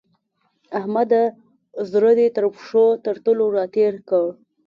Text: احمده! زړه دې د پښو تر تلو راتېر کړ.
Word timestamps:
احمده! 0.79 1.23
زړه 1.91 2.11
دې 2.17 2.27
د 2.35 2.37
پښو 2.55 2.85
تر 3.05 3.15
تلو 3.23 3.45
راتېر 3.57 3.93
کړ. 4.09 4.25